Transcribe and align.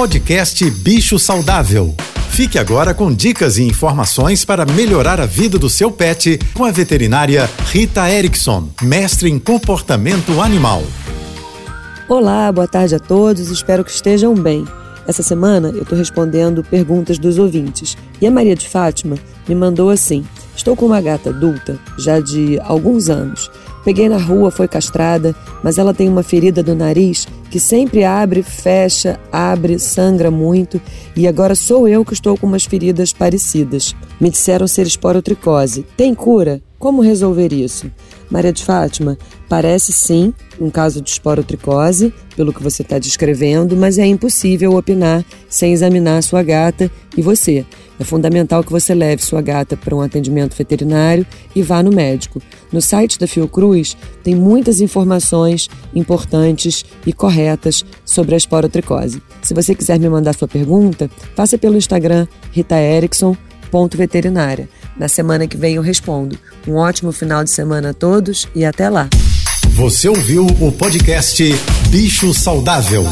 Podcast 0.00 0.70
Bicho 0.70 1.18
Saudável. 1.18 1.94
Fique 2.30 2.58
agora 2.58 2.94
com 2.94 3.12
dicas 3.12 3.58
e 3.58 3.64
informações 3.64 4.46
para 4.46 4.64
melhorar 4.64 5.20
a 5.20 5.26
vida 5.26 5.58
do 5.58 5.68
seu 5.68 5.92
pet 5.92 6.38
com 6.54 6.64
a 6.64 6.70
veterinária 6.70 7.46
Rita 7.66 8.10
Erickson, 8.10 8.70
mestre 8.80 9.28
em 9.28 9.38
comportamento 9.38 10.40
animal. 10.40 10.82
Olá, 12.08 12.50
boa 12.50 12.66
tarde 12.66 12.94
a 12.94 12.98
todos, 12.98 13.50
espero 13.50 13.84
que 13.84 13.90
estejam 13.90 14.32
bem. 14.32 14.64
Essa 15.06 15.22
semana 15.22 15.68
eu 15.68 15.82
estou 15.82 15.98
respondendo 15.98 16.64
perguntas 16.64 17.18
dos 17.18 17.36
ouvintes 17.36 17.94
e 18.22 18.26
a 18.26 18.30
Maria 18.30 18.56
de 18.56 18.66
Fátima 18.66 19.18
me 19.46 19.54
mandou 19.54 19.90
assim: 19.90 20.24
Estou 20.56 20.74
com 20.74 20.86
uma 20.86 21.02
gata 21.02 21.28
adulta 21.28 21.78
já 21.98 22.20
de 22.20 22.58
alguns 22.60 23.10
anos. 23.10 23.50
Peguei 23.84 24.08
na 24.08 24.18
rua, 24.18 24.50
foi 24.50 24.66
castrada, 24.66 25.36
mas 25.62 25.76
ela 25.76 25.92
tem 25.92 26.08
uma 26.08 26.22
ferida 26.22 26.62
do 26.62 26.74
nariz 26.74 27.26
que 27.50 27.58
sempre 27.58 28.04
abre, 28.04 28.42
fecha, 28.42 29.18
abre, 29.32 29.78
sangra 29.78 30.30
muito 30.30 30.80
e 31.16 31.26
agora 31.26 31.54
sou 31.54 31.88
eu 31.88 32.04
que 32.04 32.14
estou 32.14 32.36
com 32.38 32.46
umas 32.46 32.64
feridas 32.64 33.12
parecidas. 33.12 33.94
Me 34.20 34.30
disseram 34.30 34.68
ser 34.68 34.86
esporotricose. 34.86 35.84
Tem 35.96 36.14
cura? 36.14 36.62
Como 36.78 37.02
resolver 37.02 37.52
isso? 37.52 37.90
Maria 38.30 38.52
de 38.52 38.64
Fátima, 38.64 39.18
parece 39.48 39.92
sim 39.92 40.32
um 40.60 40.70
caso 40.70 41.02
de 41.02 41.10
esporotricose, 41.10 42.14
pelo 42.36 42.52
que 42.52 42.62
você 42.62 42.82
está 42.82 42.98
descrevendo, 42.98 43.76
mas 43.76 43.98
é 43.98 44.06
impossível 44.06 44.74
opinar 44.76 45.24
sem 45.48 45.72
examinar 45.72 46.18
a 46.18 46.22
sua 46.22 46.42
gata 46.42 46.90
e 47.16 47.20
você. 47.20 47.66
É 48.00 48.04
fundamental 48.04 48.64
que 48.64 48.72
você 48.72 48.92
leve 48.94 49.22
sua 49.22 49.42
gata 49.42 49.76
para 49.76 49.94
um 49.94 50.00
atendimento 50.00 50.56
veterinário 50.56 51.26
e 51.54 51.62
vá 51.62 51.82
no 51.82 51.92
médico. 51.92 52.40
No 52.72 52.80
site 52.80 53.18
da 53.18 53.26
Fiocruz 53.26 53.94
tem 54.24 54.34
muitas 54.34 54.80
informações 54.80 55.68
importantes 55.94 56.82
e 57.04 57.12
corretas 57.12 57.84
sobre 58.02 58.34
a 58.34 58.38
esporotricose. 58.38 59.22
Se 59.42 59.52
você 59.52 59.74
quiser 59.74 60.00
me 60.00 60.08
mandar 60.08 60.34
sua 60.34 60.48
pergunta, 60.48 61.10
faça 61.36 61.58
pelo 61.58 61.76
Instagram 61.76 62.26
ritaerickson.veterinária. 62.52 64.66
Na 64.96 65.06
semana 65.06 65.46
que 65.46 65.58
vem 65.58 65.74
eu 65.74 65.82
respondo. 65.82 66.38
Um 66.66 66.76
ótimo 66.76 67.12
final 67.12 67.44
de 67.44 67.50
semana 67.50 67.90
a 67.90 67.94
todos 67.94 68.48
e 68.54 68.64
até 68.64 68.88
lá. 68.88 69.10
Você 69.72 70.08
ouviu 70.08 70.46
o 70.46 70.72
podcast 70.72 71.44
Bicho 71.90 72.32
Saudável. 72.32 73.04